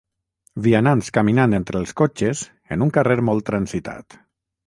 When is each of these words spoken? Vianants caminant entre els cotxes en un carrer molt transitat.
Vianants 0.67 1.11
caminant 1.17 1.53
entre 1.57 1.79
els 1.81 1.93
cotxes 2.01 2.41
en 2.77 2.87
un 2.87 2.93
carrer 2.97 3.21
molt 3.29 3.49
transitat. 3.51 4.19